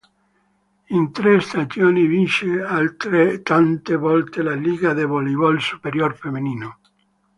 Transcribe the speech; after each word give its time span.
In 0.87 1.11
tre 1.11 1.39
stagioni 1.41 2.07
vince 2.07 2.59
altrettante 2.63 3.95
volte 3.95 4.41
la 4.41 4.55
Liga 4.55 4.93
de 4.93 5.05
Voleibol 5.05 5.61
Superior 5.61 6.15
Femenino. 6.17 6.79